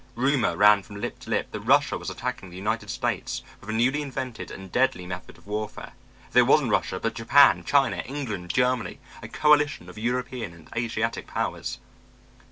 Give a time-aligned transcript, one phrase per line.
[0.15, 3.73] Rumors ran from lip to lip that Russia was attacking the United States with a
[3.73, 5.91] newly invented and deadly method of warfare;
[6.31, 11.27] that it wasn't Russia but Japan, China, England, Germany, a coalition of European and Asiatic
[11.27, 11.77] powers.